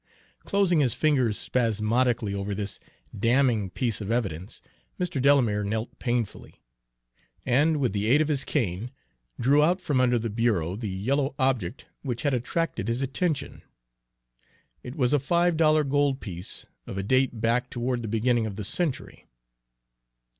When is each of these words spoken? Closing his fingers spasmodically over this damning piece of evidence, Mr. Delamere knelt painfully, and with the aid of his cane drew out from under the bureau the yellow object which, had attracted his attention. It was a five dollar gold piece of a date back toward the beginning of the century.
Closing 0.45 0.79
his 0.79 0.95
fingers 0.95 1.37
spasmodically 1.37 2.33
over 2.33 2.55
this 2.55 2.79
damning 3.15 3.69
piece 3.69 4.01
of 4.01 4.09
evidence, 4.09 4.59
Mr. 4.99 5.21
Delamere 5.21 5.63
knelt 5.63 5.99
painfully, 5.99 6.55
and 7.45 7.77
with 7.77 7.93
the 7.93 8.07
aid 8.07 8.19
of 8.19 8.27
his 8.27 8.43
cane 8.43 8.89
drew 9.39 9.61
out 9.61 9.79
from 9.79 10.01
under 10.01 10.17
the 10.17 10.31
bureau 10.31 10.75
the 10.75 10.89
yellow 10.89 11.35
object 11.37 11.85
which, 12.01 12.23
had 12.23 12.33
attracted 12.33 12.87
his 12.87 13.03
attention. 13.03 13.61
It 14.81 14.95
was 14.95 15.13
a 15.13 15.19
five 15.19 15.55
dollar 15.55 15.83
gold 15.83 16.19
piece 16.19 16.65
of 16.87 16.97
a 16.97 17.03
date 17.03 17.39
back 17.39 17.69
toward 17.69 18.01
the 18.01 18.07
beginning 18.07 18.47
of 18.47 18.55
the 18.55 18.65
century. 18.65 19.27